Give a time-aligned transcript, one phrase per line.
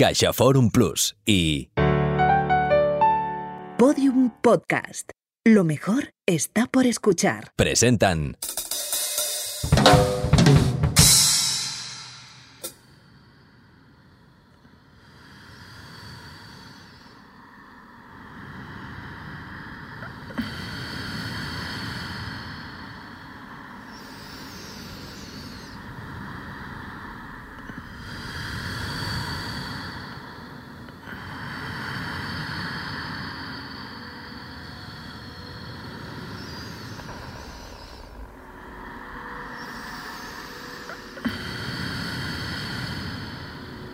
[0.00, 1.68] Caixa Forum Plus y
[3.76, 5.10] Podium Podcast.
[5.44, 7.52] Lo mejor está por escuchar.
[7.54, 8.38] presentan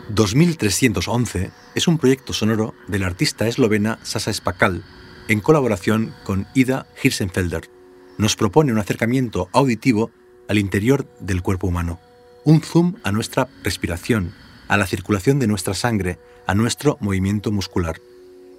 [0.08, 4.84] 2311 es un proyecto sonoro de la artista eslovena Sasa Spakal
[5.26, 7.68] en colaboración con Ida Hirsenfelder.
[8.16, 10.12] Nos propone un acercamiento auditivo
[10.48, 11.98] al interior del cuerpo humano,
[12.44, 14.32] un zoom a nuestra respiración,
[14.68, 18.00] a la circulación de nuestra sangre, a nuestro movimiento muscular.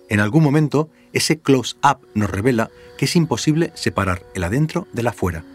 [0.10, 5.46] En algún momento, ese close-up nos revela que es imposible separar el adentro del afuera,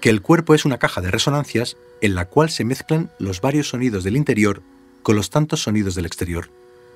[0.00, 3.68] que el cuerpo es una caja de resonancias en la cual se mezclan los varios
[3.68, 4.62] sonidos del interior
[5.04, 6.50] con los tantos sonidos del exterior,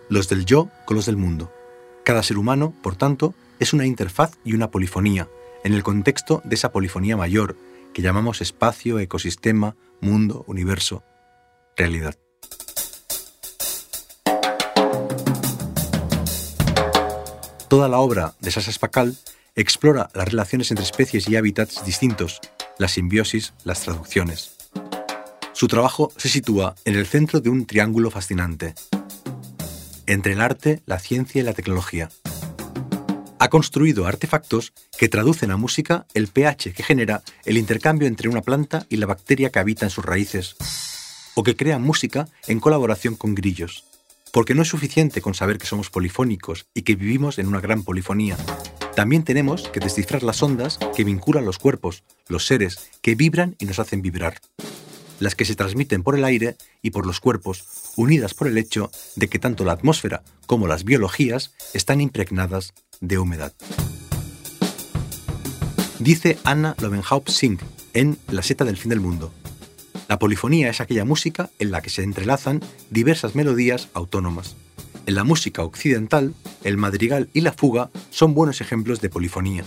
[0.08, 1.52] los del yo con los del mundo.
[2.04, 5.28] Cada ser humano, por tanto, es una interfaz y una polifonía,
[5.62, 7.56] en el contexto de esa polifonía mayor
[7.92, 11.04] que llamamos espacio, ecosistema, mundo, universo,
[11.76, 12.16] realidad.
[17.68, 19.18] Toda la obra de Sasa Spakal
[19.54, 22.40] explora las relaciones entre especies y hábitats distintos,
[22.78, 24.57] la simbiosis, las traducciones.
[25.58, 28.76] Su trabajo se sitúa en el centro de un triángulo fascinante,
[30.06, 32.10] entre el arte, la ciencia y la tecnología.
[33.40, 38.42] Ha construido artefactos que traducen a música el pH que genera el intercambio entre una
[38.42, 40.54] planta y la bacteria que habita en sus raíces,
[41.34, 43.82] o que crean música en colaboración con grillos,
[44.32, 47.82] porque no es suficiente con saber que somos polifónicos y que vivimos en una gran
[47.82, 48.36] polifonía.
[48.94, 53.64] También tenemos que descifrar las ondas que vinculan los cuerpos, los seres que vibran y
[53.64, 54.40] nos hacen vibrar
[55.20, 57.64] las que se transmiten por el aire y por los cuerpos,
[57.96, 63.18] unidas por el hecho de que tanto la atmósfera como las biologías están impregnadas de
[63.18, 63.52] humedad.
[65.98, 67.60] Dice Anna Lovenhaupt Singh
[67.92, 69.32] en La seta del fin del mundo.
[70.08, 74.56] La polifonía es aquella música en la que se entrelazan diversas melodías autónomas.
[75.06, 76.34] En la música occidental,
[76.64, 79.64] el madrigal y la fuga son buenos ejemplos de polifonía.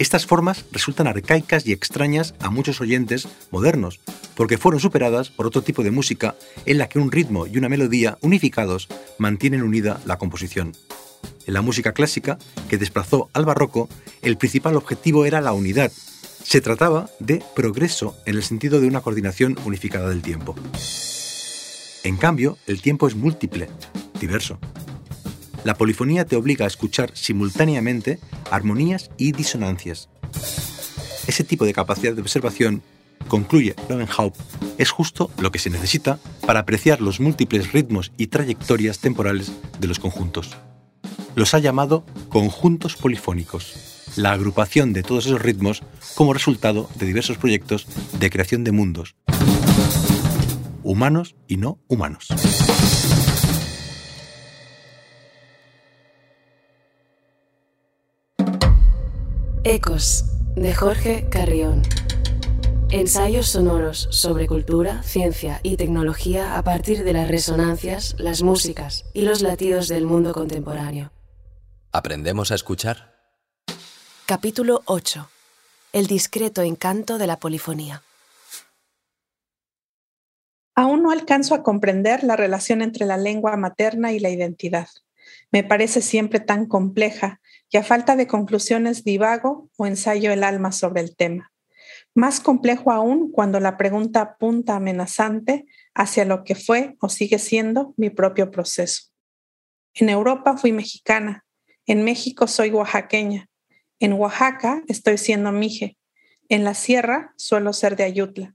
[0.00, 4.00] Estas formas resultan arcaicas y extrañas a muchos oyentes modernos,
[4.34, 7.68] porque fueron superadas por otro tipo de música en la que un ritmo y una
[7.68, 10.72] melodía unificados mantienen unida la composición.
[11.46, 12.38] En la música clásica,
[12.70, 13.90] que desplazó al barroco,
[14.22, 15.92] el principal objetivo era la unidad.
[15.92, 20.54] Se trataba de progreso en el sentido de una coordinación unificada del tiempo.
[22.04, 23.68] En cambio, el tiempo es múltiple,
[24.18, 24.58] diverso.
[25.64, 28.18] La polifonía te obliga a escuchar simultáneamente
[28.50, 30.08] armonías y disonancias.
[31.26, 32.82] Ese tipo de capacidad de observación,
[33.28, 34.40] concluye Lovenhaupt,
[34.78, 39.86] es justo lo que se necesita para apreciar los múltiples ritmos y trayectorias temporales de
[39.86, 40.56] los conjuntos.
[41.34, 43.74] Los ha llamado conjuntos polifónicos,
[44.16, 45.82] la agrupación de todos esos ritmos
[46.14, 47.86] como resultado de diversos proyectos
[48.18, 49.14] de creación de mundos,
[50.82, 52.28] humanos y no humanos.
[59.64, 60.24] Ecos,
[60.56, 61.82] de Jorge Carrión.
[62.90, 69.20] Ensayos sonoros sobre cultura, ciencia y tecnología a partir de las resonancias, las músicas y
[69.20, 71.12] los latidos del mundo contemporáneo.
[71.92, 73.14] ¿Aprendemos a escuchar?
[74.24, 75.28] Capítulo 8.
[75.92, 78.02] El discreto encanto de la polifonía.
[80.74, 84.88] Aún no alcanzo a comprender la relación entre la lengua materna y la identidad.
[85.50, 87.40] Me parece siempre tan compleja
[87.70, 91.52] y a falta de conclusiones divago o ensayo el alma sobre el tema.
[92.14, 97.94] Más complejo aún cuando la pregunta apunta amenazante hacia lo que fue o sigue siendo
[97.96, 99.04] mi propio proceso.
[99.94, 101.44] En Europa fui mexicana,
[101.86, 103.48] en México soy oaxaqueña,
[103.98, 105.98] en Oaxaca estoy siendo mije,
[106.48, 108.54] en la sierra suelo ser de Ayutla.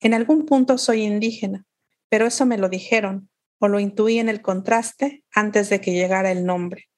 [0.00, 1.64] En algún punto soy indígena,
[2.08, 3.30] pero eso me lo dijeron
[3.62, 6.88] o lo intuí en el contraste antes de que llegara el nombre.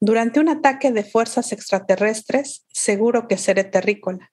[0.00, 4.32] Durante un ataque de fuerzas extraterrestres, seguro que seré terrícola,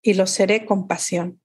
[0.00, 1.40] y lo seré con pasión.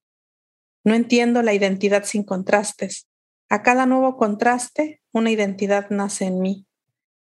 [0.83, 3.07] No entiendo la identidad sin contrastes.
[3.49, 6.67] A cada nuevo contraste, una identidad nace en mí.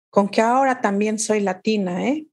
[0.09, 2.27] Con que ahora también soy latina, ¿eh?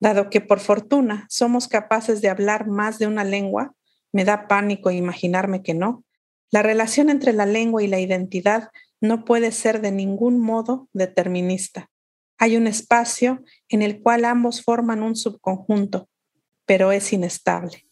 [0.00, 3.72] Dado que por fortuna somos capaces de hablar más de una lengua,
[4.12, 6.04] me da pánico imaginarme que no.
[6.50, 8.68] La relación entre la lengua y la identidad
[9.00, 11.90] no puede ser de ningún modo determinista.
[12.38, 16.08] Hay un espacio en el cual ambos forman un subconjunto,
[16.66, 17.86] pero es inestable.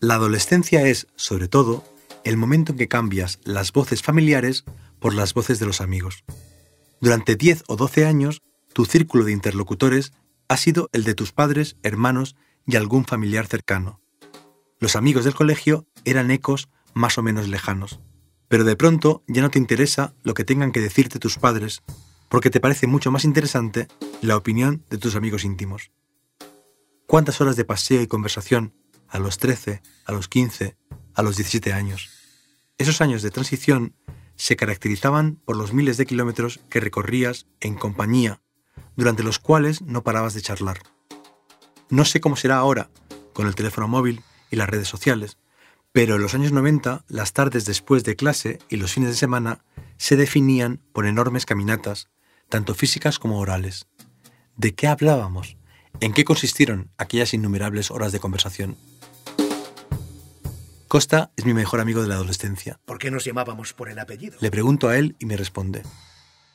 [0.00, 1.84] La adolescencia es, sobre todo,
[2.24, 4.64] el momento en que cambias las voces familiares
[5.00, 6.24] por las voces de los amigos.
[7.00, 10.12] Durante 10 o 12 años, tu círculo de interlocutores
[10.48, 14.00] ha sido el de tus padres, hermanos y algún familiar cercano.
[14.78, 18.00] Los amigos del colegio eran ecos más o menos lejanos.
[18.48, 21.82] Pero de pronto ya no te interesa lo que tengan que decirte tus padres,
[22.28, 23.88] porque te parece mucho más interesante
[24.20, 25.90] la opinión de tus amigos íntimos.
[27.06, 28.74] ¿Cuántas horas de paseo y conversación
[29.08, 30.76] a los 13, a los 15,
[31.14, 32.10] a los 17 años?
[32.76, 33.94] Esos años de transición
[34.36, 38.40] se caracterizaban por los miles de kilómetros que recorrías en compañía,
[38.96, 40.78] durante los cuales no parabas de charlar.
[41.90, 42.90] No sé cómo será ahora,
[43.32, 45.38] con el teléfono móvil y las redes sociales,
[45.98, 49.64] pero en los años 90 las tardes después de clase y los fines de semana
[49.96, 52.08] se definían por enormes caminatas,
[52.48, 53.88] tanto físicas como orales.
[54.56, 55.56] ¿De qué hablábamos?
[55.98, 58.76] ¿En qué consistieron aquellas innumerables horas de conversación?
[60.86, 62.78] Costa es mi mejor amigo de la adolescencia.
[62.84, 64.38] ¿Por qué nos llamábamos por el apellido?
[64.40, 65.82] Le pregunto a él y me responde.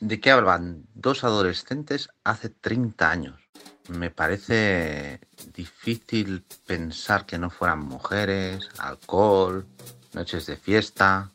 [0.04, 3.40] ¿De qué hablan dos adolescentes hace 30 años?
[3.88, 5.18] Me parece
[5.54, 9.64] difícil pensar que no fueran mujeres, alcohol,
[10.12, 11.30] noches de fiesta.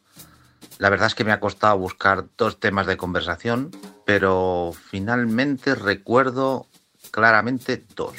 [0.77, 3.71] La verdad es que me ha costado buscar dos temas de conversación,
[4.05, 6.67] pero finalmente recuerdo
[7.09, 8.17] claramente dos.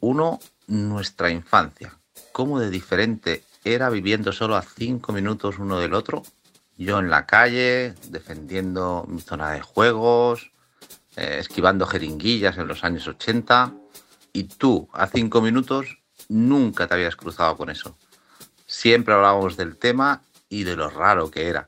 [0.00, 1.96] Uno, nuestra infancia.
[2.32, 6.24] Cómo de diferente era viviendo solo a cinco minutos uno del otro.
[6.78, 10.52] Yo en la calle, defendiendo mi zona de juegos,
[11.16, 13.74] eh, esquivando jeringuillas en los años 80
[14.32, 15.98] y tú a cinco minutos
[16.28, 17.98] nunca te habías cruzado con eso.
[18.64, 21.66] Siempre hablábamos del tema y de lo raro que era.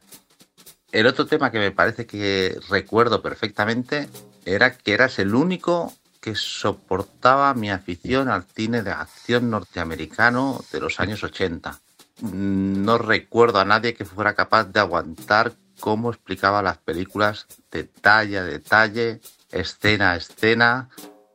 [0.92, 4.08] El otro tema que me parece que recuerdo perfectamente
[4.44, 10.80] era que eras el único que soportaba mi afición al cine de acción norteamericano de
[10.80, 11.80] los años 80.
[12.22, 18.44] No recuerdo a nadie que fuera capaz de aguantar cómo explicaba las películas detalle a
[18.44, 19.20] detalle
[19.50, 20.88] escena a escena.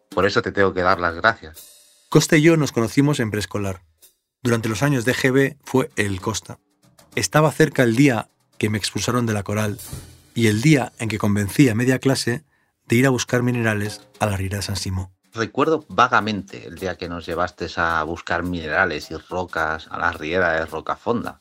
[0.10, 2.06] Por eso te tengo que dar las gracias.
[2.10, 3.82] Costa y yo nos conocimos en preescolar.
[4.42, 6.60] Durante los años de GB fue el Costa.
[7.16, 9.80] Estaba cerca el día que me expulsaron de la coral
[10.34, 12.44] y el día en que convencí a media clase
[12.88, 15.15] de ir a buscar minerales a la riera de San Simón.
[15.36, 20.54] Recuerdo vagamente el día que nos llevaste a buscar minerales y rocas a la riera
[20.54, 21.40] de Rocafonda.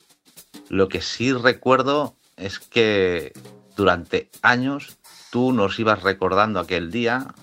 [0.69, 3.33] Lo que sí recuerdo es que
[3.77, 4.99] durante años
[5.31, 7.35] tú nos ibas recordando aquel día,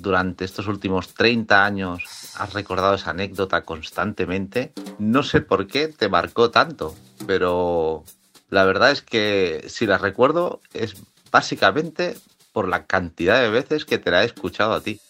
[0.00, 2.04] durante estos últimos 30 años
[2.36, 4.72] has recordado esa anécdota constantemente.
[4.98, 6.94] No sé por qué te marcó tanto,
[7.26, 8.04] pero
[8.48, 10.94] la verdad es que si la recuerdo es
[11.30, 12.16] básicamente
[12.52, 15.02] por la cantidad de veces que te la he escuchado a ti.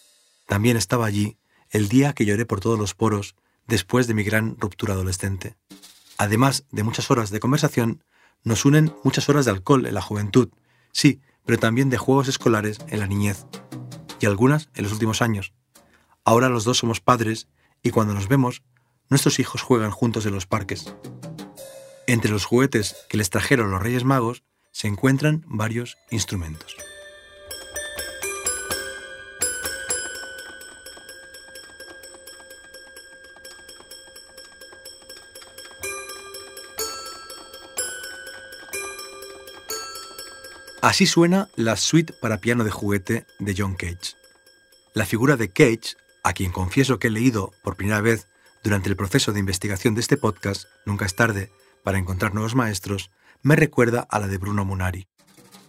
[0.49, 1.37] También estaba allí
[1.69, 3.37] el día que lloré por todos los poros
[3.67, 5.57] después de mi gran ruptura adolescente.
[6.17, 8.03] Además de muchas horas de conversación,
[8.45, 10.49] nos unen muchas horas de alcohol en la juventud.
[10.91, 13.45] Sí, pero también de juegos escolares en la niñez,
[14.21, 15.53] y algunas en los últimos años.
[16.25, 17.49] Ahora los dos somos padres
[17.83, 18.63] y cuando nos vemos,
[19.11, 20.95] nuestros hijos juegan juntos en los parques.
[22.07, 26.75] Entre los juguetes que les trajeron los Reyes Magos se encuentran varios instrumentos.
[40.81, 44.15] Así suena la suite para piano de juguete de John Cage.
[44.95, 48.29] La figura de Cage, a quien confieso que he leído por primera vez
[48.63, 51.51] durante el proceso de investigación de este podcast, Nunca es tarde
[51.83, 53.11] para encontrar nuevos maestros,
[53.43, 55.09] me recuerda a la de Bruno Munari.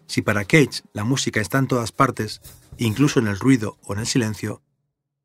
[0.06, 2.40] Si para Cage la música está en todas partes,
[2.78, 4.62] incluso en el ruido o en el silencio,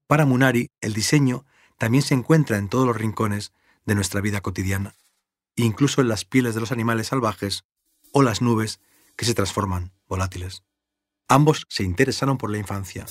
[0.07, 1.45] para Munari el diseño
[1.77, 3.53] también se encuentra en todos los rincones
[3.85, 4.95] de nuestra vida cotidiana,
[5.57, 7.65] incluso en las pieles de los animales salvajes
[8.13, 8.81] o las nubes
[9.17, 10.63] que se transforman, volátiles.
[11.29, 13.07] Ambos se interesaron por la infancia.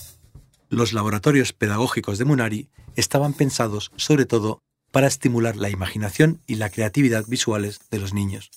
[0.69, 6.69] Los laboratorios pedagógicos de Munari estaban pensados sobre todo para estimular la imaginación y la
[6.69, 8.51] creatividad visuales de los niños.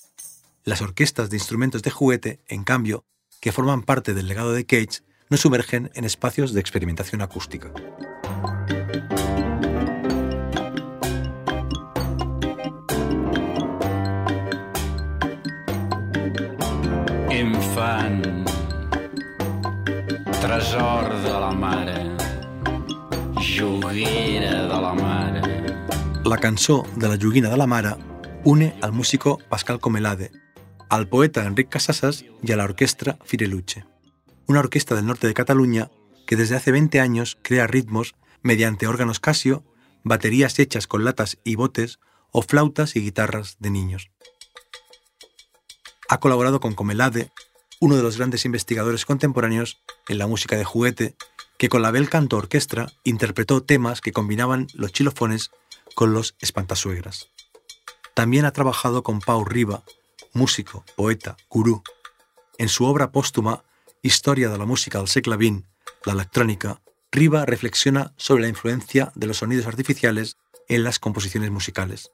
[0.63, 3.05] Las orquestas de instrumentos de juguete, en cambio,
[3.39, 7.71] que forman parte del legado de Cage, nos sumergen en espacios de experimentación acústica.
[21.39, 22.15] La mare,
[23.57, 25.41] de la mare.
[26.23, 27.97] La cançó de la
[28.43, 30.31] une al músico Pascal Comelade,
[30.89, 33.85] al poeta Enric Casasas y a la orquesta Fireluche,
[34.47, 35.89] una orquesta del norte de Cataluña
[36.25, 39.63] que desde hace 20 años crea ritmos mediante órganos Casio,
[40.03, 41.99] baterías hechas con latas y botes
[42.31, 44.11] o flautas y guitarras de niños.
[46.09, 47.31] Ha colaborado con Comelade,
[47.79, 51.15] uno de los grandes investigadores contemporáneos en la música de juguete,
[51.57, 55.51] que con la Bel Canto Orquestra interpretó temas que combinaban los chilofones
[55.95, 57.29] con los espantasuegras.
[58.13, 59.83] También ha trabajado con Pau Riba,
[60.33, 61.83] músico, poeta, gurú.
[62.57, 63.63] En su obra póstuma
[64.03, 65.65] Historia de la música del segle XX,
[66.05, 66.81] la electrónica,
[67.11, 70.37] Riva reflexiona sobre la influencia de los sonidos artificiales
[70.69, 72.11] en las composiciones musicales.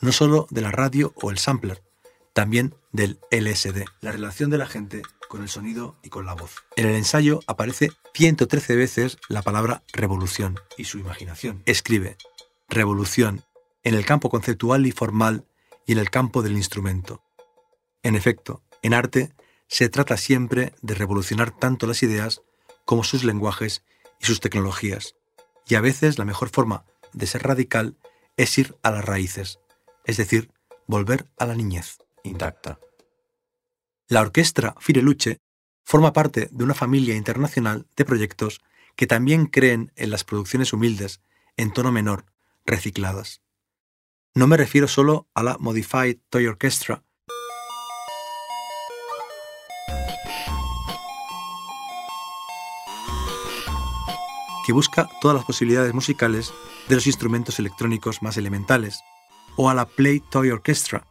[0.00, 1.82] No solo de la radio o el sampler,
[2.34, 6.64] también del LSD, la relación de la gente con el sonido y con la voz.
[6.76, 11.62] En el ensayo aparece 113 veces la palabra revolución y su imaginación.
[11.64, 12.18] Escribe
[12.68, 13.44] revolución
[13.84, 15.46] en el campo conceptual y formal
[15.86, 17.22] y en el campo del instrumento.
[18.02, 19.32] En efecto, en arte
[19.68, 22.42] se trata siempre de revolucionar tanto las ideas
[22.84, 23.84] como sus lenguajes
[24.20, 25.14] y sus tecnologías.
[25.66, 27.96] Y a veces la mejor forma de ser radical
[28.36, 29.60] es ir a las raíces,
[30.04, 30.50] es decir,
[30.86, 32.80] volver a la niñez intacta.
[34.08, 35.38] La orquesta Fireluche
[35.84, 38.60] forma parte de una familia internacional de proyectos
[38.96, 41.20] que también creen en las producciones humildes,
[41.56, 42.26] en tono menor,
[42.66, 43.40] recicladas.
[44.34, 47.04] No me refiero solo a la Modified Toy Orchestra,
[54.66, 56.52] que busca todas las posibilidades musicales
[56.88, 59.00] de los instrumentos electrónicos más elementales,
[59.56, 61.06] o a la Play Toy Orchestra,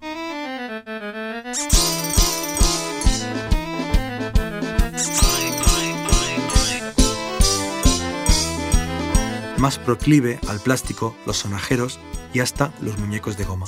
[9.64, 11.98] más proclive al plástico, los sonajeros
[12.34, 13.66] y hasta los muñecos de goma.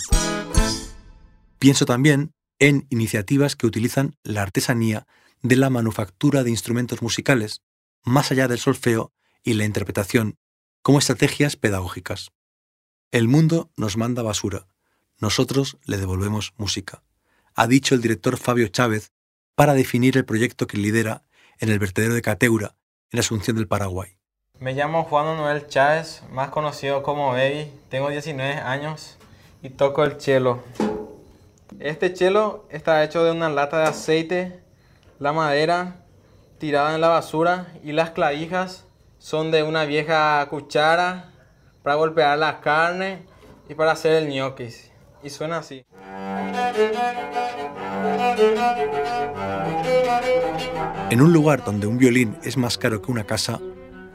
[1.57, 5.07] Pienso también en iniciativas que utilizan la artesanía
[5.41, 7.61] de la manufactura de instrumentos musicales,
[8.03, 10.37] más allá del solfeo y la interpretación,
[10.81, 12.31] como estrategias pedagógicas.
[13.11, 14.67] El mundo nos manda basura,
[15.21, 17.03] nosotros le devolvemos música,
[17.55, 19.13] ha dicho el director Fabio Chávez
[19.55, 21.23] para definir el proyecto que lidera
[21.57, 22.75] en el vertedero de Cateura,
[23.11, 24.14] en Asunción del Paraguay.
[24.59, 27.69] Me llamo Juan Manuel Chávez, más conocido como Baby.
[27.89, 29.17] Tengo 19 años
[29.61, 30.59] y toco el cello.
[31.79, 34.59] Este cello está hecho de una lata de aceite,
[35.19, 35.97] la madera
[36.57, 38.85] tirada en la basura y las clavijas
[39.19, 41.31] son de una vieja cuchara
[41.83, 43.25] para golpear la carne
[43.67, 44.89] y para hacer el ñoquis.
[45.21, 45.85] Y suena así.
[51.09, 53.59] En un lugar donde un violín es más caro que una casa,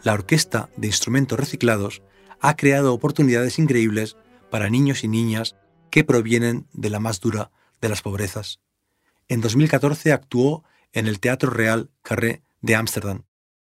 [0.02, 2.02] la Orquesta de Instrumentos Reciclados
[2.40, 4.16] ha creado oportunidades increíbles
[4.50, 5.56] para niños y niñas
[5.90, 8.60] que provienen de la más dura de las pobrezas.
[9.28, 13.24] En 2014 actuó en el Teatro Real Carré de Ámsterdam.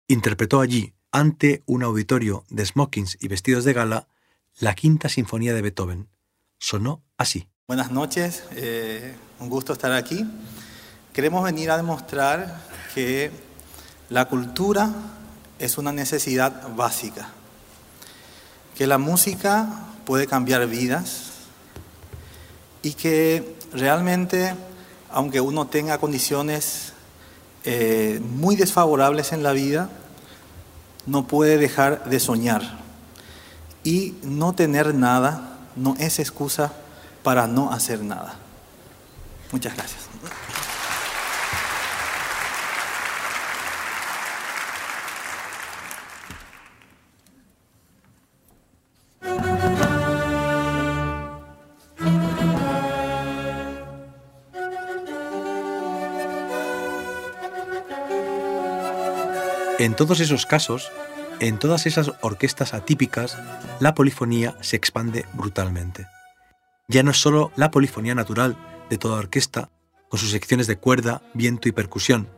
[0.08, 4.08] Interpretó allí, ante un auditorio de smokings y vestidos de gala,
[4.60, 6.10] la Quinta Sinfonía de Beethoven.
[6.58, 7.48] Sonó así.
[7.68, 10.26] Buenas noches, eh, un gusto estar aquí.
[11.14, 12.62] Queremos venir a demostrar
[12.94, 13.32] que
[14.10, 14.92] la cultura
[15.60, 17.30] es una necesidad básica,
[18.76, 19.68] que la música
[20.06, 21.32] puede cambiar vidas
[22.82, 24.56] y que realmente,
[25.12, 26.94] aunque uno tenga condiciones
[27.66, 29.90] eh, muy desfavorables en la vida,
[31.06, 32.84] no puede dejar de soñar.
[33.84, 36.74] Y no tener nada no es excusa
[37.24, 38.36] para no hacer nada.
[39.52, 40.04] Muchas gracias.
[59.84, 60.94] En todos esos casos,
[61.42, 63.38] en todas esas orquestas atípicas,
[63.82, 66.08] la polifonía se expande brutalmente.
[66.88, 68.56] Ya no es solo la polifonía natural
[68.90, 69.72] de toda orquesta,
[70.08, 72.30] con sus secciones de cuerda, viento y percusión.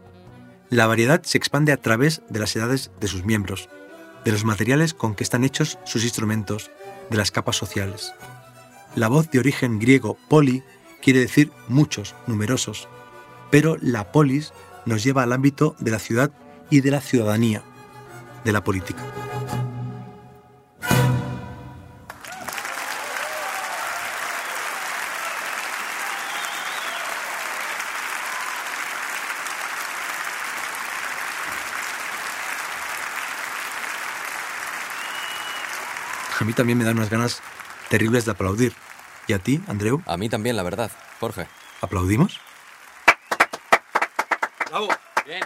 [0.71, 3.69] La variedad se expande a través de las edades de sus miembros,
[4.23, 6.71] de los materiales con que están hechos sus instrumentos,
[7.11, 8.11] de las capas sociales.
[8.95, 10.63] La voz de origen griego poli
[10.99, 12.87] quiere decir muchos, numerosos,
[13.51, 14.51] pero la polis
[14.87, 16.31] nos lleva al ámbito de la ciudad
[16.69, 17.63] y de la ciudadanía,
[18.43, 19.01] de la política.
[36.39, 37.41] A mí también me dan unas ganas
[37.89, 38.73] terribles de aplaudir,
[39.27, 40.03] ¿Y a ti, Andreu?
[40.05, 41.47] A mí también, la verdad, Jorge.
[41.81, 42.39] ¿Aplaudimos?
[44.69, 44.89] ¡Bravo!
[45.25, 45.41] Bien.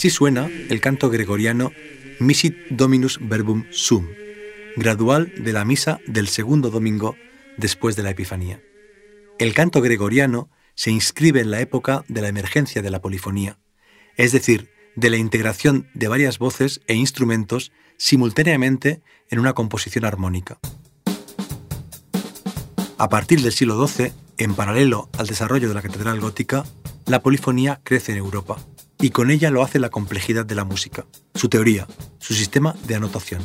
[0.00, 1.72] Así suena el canto gregoriano
[2.20, 4.08] Misit Dominus Verbum Sum,
[4.74, 7.16] gradual de la misa del segundo domingo
[7.58, 8.62] después de la Epifanía.
[9.38, 13.58] El canto gregoriano se inscribe en la época de la emergencia de la polifonía,
[14.16, 20.60] es decir, de la integración de varias voces e instrumentos simultáneamente en una composición armónica.
[23.00, 26.66] A partir del siglo XII, en paralelo al desarrollo de la catedral gótica,
[27.06, 28.58] la polifonía crece en Europa
[29.00, 31.86] y con ella lo hace la complejidad de la música, su teoría,
[32.18, 33.42] su sistema de anotación.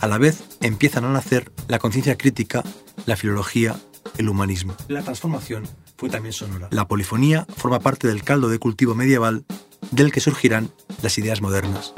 [0.00, 2.64] A la vez empiezan a nacer la conciencia crítica,
[3.04, 3.78] la filología,
[4.16, 4.74] el humanismo.
[4.88, 6.68] La transformación fue también sonora.
[6.70, 9.44] La polifonía forma parte del caldo de cultivo medieval
[9.90, 10.70] del que surgirán
[11.02, 11.92] las ideas modernas,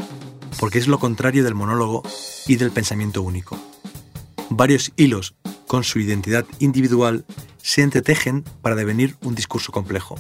[0.59, 2.03] porque es lo contrario del monólogo
[2.49, 3.57] y del pensamiento único.
[4.51, 5.35] Varios hilos
[5.67, 7.25] con su identidad individual
[7.59, 10.19] se entretejen para devenir un discurso complejo.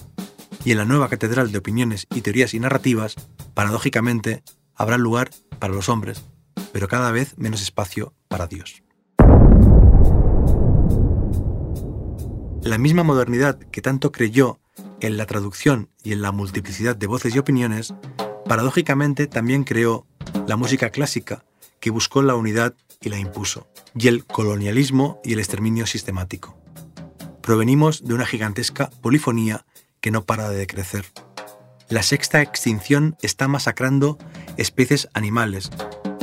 [0.65, 3.15] Y en la nueva catedral de opiniones y teorías y narrativas,
[3.55, 4.43] paradójicamente,
[4.75, 5.31] habrá lugar
[5.61, 6.25] para los hombres,
[6.73, 8.83] pero cada vez menos espacio para Dios.
[12.63, 14.59] La misma modernidad que tanto creyó
[15.01, 17.95] en la traducción y en la multiplicidad de voces y opiniones,
[18.49, 20.05] paradójicamente también creó
[20.49, 21.45] la música clásica,
[21.79, 26.59] que buscó la unidad y la impuso, y el colonialismo y el exterminio sistemático.
[27.43, 29.67] Provenimos de una gigantesca polifonía
[30.01, 31.07] que no para de crecer.
[31.89, 34.19] La sexta extinción está masacrando
[34.57, 35.71] especies animales,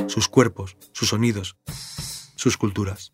[0.08, 1.56] sus cuerpos, sus sonidos,
[2.36, 3.14] sus culturas.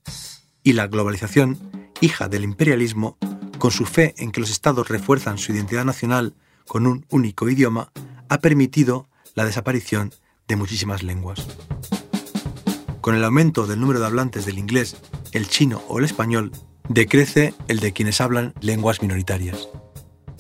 [0.63, 3.17] Y la globalización, hija del imperialismo,
[3.59, 6.33] con su fe en que los estados refuerzan su identidad nacional
[6.67, 7.91] con un único idioma,
[8.29, 10.13] ha permitido la desaparición
[10.47, 11.45] de muchísimas lenguas.
[13.09, 14.95] Con el aumento del número de hablantes del inglés,
[15.31, 16.51] el chino o el español,
[16.89, 19.67] decrece el de quienes hablan lenguas minoritarias.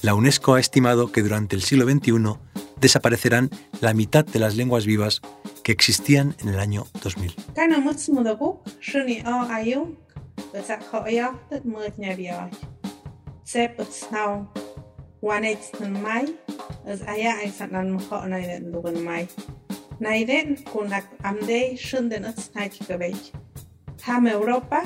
[0.03, 2.35] La UNESCO ha estimado que durante el siglo XXI
[2.79, 3.49] desaparecerán
[3.81, 5.19] la mitad de las lenguas vivas
[5.63, 7.33] que existían en el año 2000.
[19.99, 23.33] Naiden kunak amdei shunden uts naki kebech.
[24.01, 24.83] Ham Europa,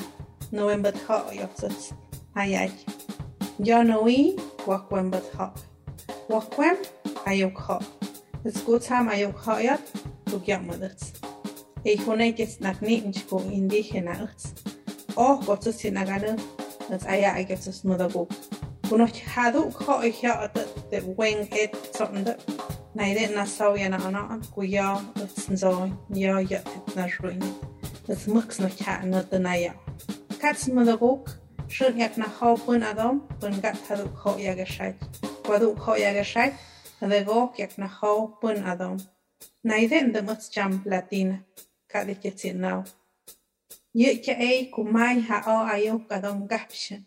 [0.52, 1.94] novembet ho yotsuts.
[2.36, 2.74] Ayach.
[3.60, 4.34] Jonoi,
[4.66, 5.52] wakwembet ho.
[6.30, 6.78] Wakwem,
[7.26, 7.80] ayok ho.
[8.50, 9.86] Skuts ham ayok hoyot,
[10.26, 11.14] tukyamuduts.
[11.86, 14.54] Eijunekis nakninchku indigena uts.
[15.16, 16.34] Oh, gotsus sinagalu,
[17.06, 18.34] aya ayaketsus mudaguk.
[18.90, 20.58] Kunoch hadu ho ihyot
[20.90, 22.53] de wenket sonduk.
[22.96, 27.42] Näiden nasau ya nana kuya utsinzo ya ya titna ruin.
[28.08, 29.74] Es mux no cha no tenaya.
[30.40, 31.30] Kats madagok
[31.68, 34.94] shun yak na ho pun adom pun gat taduk ho ya gashai.
[35.50, 36.54] Waduk ho ya gashai
[37.02, 39.02] adagok yak na ho pun adom.
[39.66, 41.40] Näiden de mux cham latina.
[41.90, 42.86] Kade ke tsinau.
[43.94, 47.06] Ye ke ei kumai ha o ayo kadom gapshin.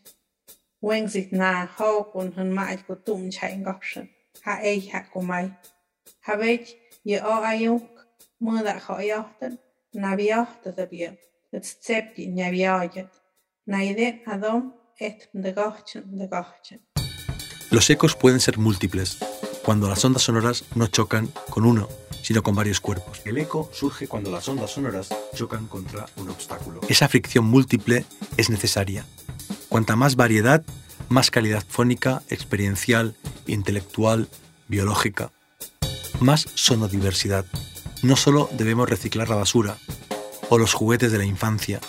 [0.83, 4.09] Wengzit na ho kun hun mai kutum chain gapshin.
[4.43, 5.55] Ha ei ha kumai.
[6.27, 6.67] Mai Habéid
[7.05, 7.87] je á aúk
[8.41, 9.59] mu a choíochttan
[9.95, 11.07] na bhíochtta a bí,
[11.53, 13.11] het stepi neviáiget,
[13.67, 16.81] na idé a dom et de gachen de gachen.
[17.71, 19.19] Los ecos pueden ser múltiples,
[19.65, 21.89] cuando las ondas sonoras no chocan con uno,
[22.23, 23.23] sino con varios cuerpos.
[23.25, 26.81] El eco surge cuando las ondas sonoras chocan contra un obstáculo.
[26.89, 28.05] Esa fricción múltiple
[28.37, 29.05] es necesaria.
[29.69, 30.65] Cuanta más variedad,
[31.09, 33.15] más calidad fónica, experiencial,
[33.47, 34.29] intelectual,
[34.69, 35.31] biológica
[36.21, 37.45] más sonodiversidad.
[38.03, 39.79] No solo debemos reciclar la basura
[40.49, 41.81] o los juguetes de la infancia,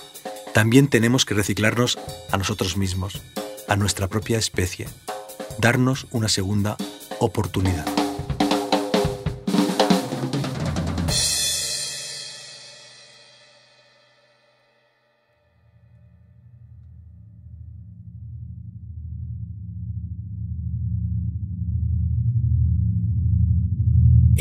[0.53, 1.99] también tenemos que reciclarnos
[2.31, 3.21] a nosotros mismos,
[3.67, 4.87] a nuestra propia especie,
[5.59, 6.77] darnos una segunda
[7.19, 8.06] oportunidad.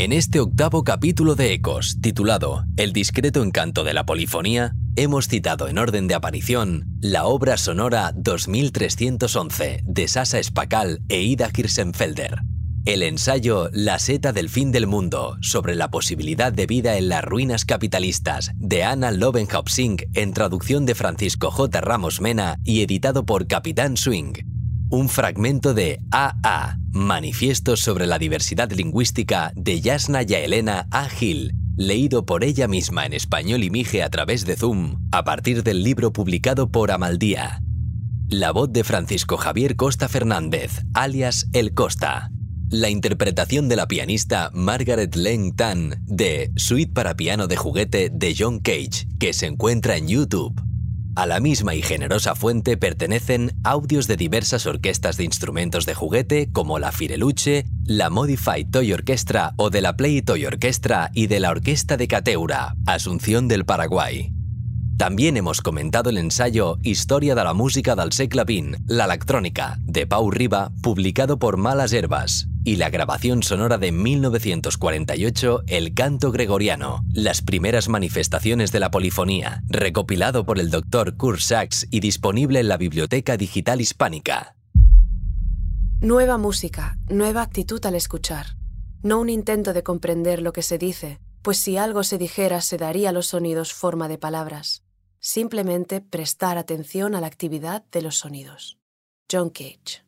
[0.07, 5.67] En este octavo capítulo de Ecos, titulado El discreto encanto de la polifonía, hemos citado
[5.67, 12.39] en orden de aparición la obra sonora 2311 de Sasa Spakal e Ida Kirsenfelder.
[12.85, 17.25] El ensayo La seta del fin del mundo sobre la posibilidad de vida en las
[17.25, 21.81] ruinas capitalistas de Anna Lovenhaupt-Singh en traducción de Francisco J.
[21.81, 24.56] Ramos Mena y editado por Capitán Swing.
[24.89, 31.09] Un fragmento de AA, Manifiesto sobre la diversidad lingüística de Yasna Yaelena A.
[31.09, 35.65] Gil, leído por ella misma en español y mije a través de Zoom, a partir
[35.65, 37.61] del libro publicado por Amaldía.
[38.29, 42.31] La voz de Francisco Javier Costa Fernández, alias El Costa.
[42.71, 48.37] La interpretación de la pianista Margaret Leng Tan de Suite para piano de juguete de
[48.39, 50.66] John Cage, que se encuentra en YouTube.
[51.17, 56.53] A la misma y generosa fuente pertenecen audios de diversas orquestas de instrumentos de juguete
[56.53, 61.41] como la Fireluche, la Modified Toy Orchestra o de la Play Toy Orchestra y de
[61.41, 64.31] la Orquesta de Cateura, Asunción del Paraguay.
[64.99, 70.07] También hemos comentado el ensayo Historia de la música del segle XX, la electrónica, de
[70.07, 77.05] Pau Riba, publicado por Malas Herbas, y la grabación sonora de 1948, El canto gregoriano,
[77.15, 81.17] las primeras manifestaciones de la polifonía, recopilado por el Dr.
[81.17, 84.57] Kurt Sachs y disponible en la Biblioteca Digital Hispánica.
[86.01, 88.57] Nueva música, nueva actitud al escuchar.
[89.03, 92.77] No un intento de comprender lo que se dice, pues si algo se dijera se
[92.77, 94.83] daría a los sonidos forma de palabras
[95.27, 98.79] simplemente prestar atención a la actividad de los sonidos.
[99.29, 100.06] John Cage.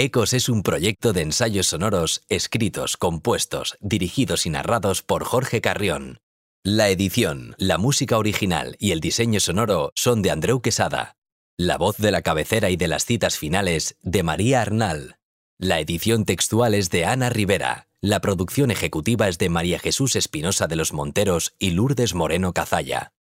[0.00, 6.20] Ecos es un proyecto de ensayos sonoros escritos, compuestos, dirigidos y narrados por Jorge Carrión.
[6.62, 11.16] La edición, la música original y el diseño sonoro son de Andreu Quesada.
[11.56, 15.16] La voz de la cabecera y de las citas finales de María Arnal.
[15.58, 17.88] La edición textual es de Ana Rivera.
[18.00, 23.14] La producción ejecutiva es de María Jesús Espinosa de los Monteros y Lourdes Moreno Cazalla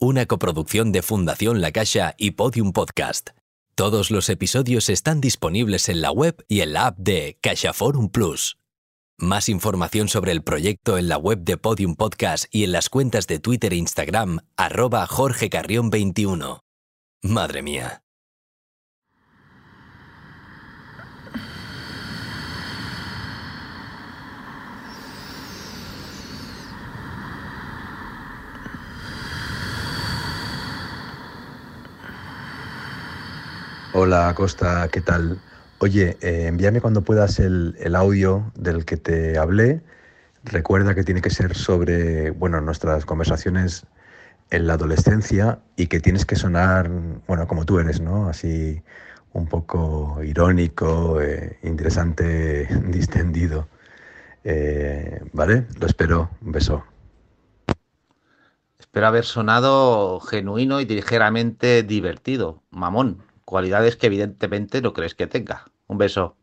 [0.00, 3.30] una coproducción de Fundación La Caixa y Podium Podcast.
[3.78, 8.58] Todos los episodios están disponibles en la web y en la app de CaixaForum Plus.
[9.16, 13.28] Más información sobre el proyecto en la web de Podium Podcast y en las cuentas
[13.28, 16.64] de Twitter e Instagram, arroba Jorge Carrión 21.
[17.22, 18.02] Madre mía.
[34.00, 35.40] Hola Costa, ¿qué tal?
[35.80, 39.82] Oye, eh, envíame cuando puedas el, audio del que te hablé.
[40.44, 43.86] Recuerda que tiene que ser sobre, bueno, nuestras conversaciones
[44.50, 46.88] en la adolescencia y que tienes que sonar,
[47.26, 48.28] bueno, como tú eres, ¿no?
[48.28, 48.80] Así
[49.32, 53.66] un poco irónico, eh, interesante, distendido.
[54.44, 55.66] Eh, ¿Vale?
[55.80, 56.30] Lo espero.
[56.40, 56.84] Un beso.
[58.78, 62.62] Espero haber sonado genuino y ligeramente divertido.
[62.70, 65.72] Mamón cualidades que evidentemente no crees que tenga.
[65.86, 66.37] Un beso.